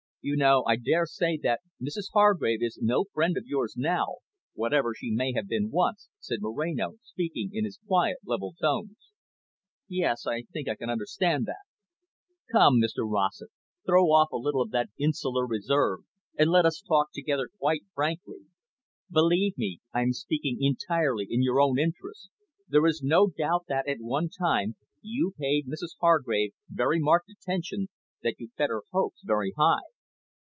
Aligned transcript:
"You 0.23 0.37
know, 0.37 0.63
I 0.67 0.75
daresay, 0.75 1.39
that 1.41 1.61
Mrs 1.81 2.11
Hargrave 2.13 2.61
is 2.61 2.77
no 2.79 3.05
friend 3.11 3.35
of 3.37 3.47
yours 3.47 3.73
now, 3.75 4.17
whatever 4.53 4.93
she 4.95 5.09
may 5.09 5.33
have 5.33 5.47
been 5.47 5.71
once," 5.71 6.09
said 6.19 6.41
Moreno, 6.41 6.99
speaking 7.01 7.49
in 7.51 7.65
his 7.65 7.79
quiet, 7.87 8.17
level 8.23 8.53
tones. 8.61 9.13
"Yes, 9.87 10.27
I 10.27 10.43
think 10.43 10.67
I 10.69 10.75
can 10.75 10.91
understand 10.91 11.47
that." 11.47 11.63
"Come, 12.51 12.75
Mr 12.75 12.99
Rossett, 13.09 13.49
throw 13.83 14.11
off 14.11 14.31
a 14.31 14.37
little 14.37 14.61
of 14.61 14.69
that 14.69 14.91
insular 14.95 15.47
reserve, 15.47 16.01
and 16.37 16.51
let 16.51 16.67
us 16.67 16.81
talk 16.87 17.07
together 17.11 17.49
quite 17.57 17.81
frankly. 17.95 18.45
Believe 19.09 19.57
me, 19.57 19.79
I 19.91 20.03
am 20.03 20.13
speaking 20.13 20.57
entirely 20.61 21.25
in 21.27 21.41
your 21.41 21.59
own 21.59 21.79
interests. 21.79 22.29
There 22.67 22.85
is 22.85 23.01
no 23.01 23.25
doubt 23.35 23.65
that, 23.69 23.87
at 23.87 23.97
one 24.01 24.29
time, 24.29 24.75
you 25.01 25.33
paid 25.35 25.65
Mrs 25.65 25.95
Hargrave 25.99 26.53
very 26.69 26.99
marked 26.99 27.31
attention, 27.31 27.87
that 28.21 28.35
you 28.39 28.49
fed 28.55 28.69
her 28.69 28.83
hopes 28.91 29.23
very 29.25 29.53
high." 29.57 29.79